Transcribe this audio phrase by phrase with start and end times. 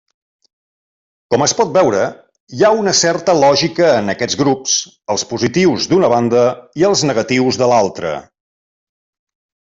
[1.33, 2.05] Com es pot veure,
[2.59, 4.77] hi ha una certa lògica en aquests grups,
[5.15, 6.41] els positius, d'una banda,
[6.83, 8.15] i els negatius de l'altra.